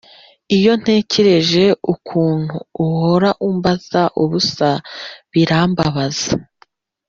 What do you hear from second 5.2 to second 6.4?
birambabaza